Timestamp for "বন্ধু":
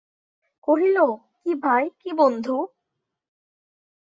2.13-2.57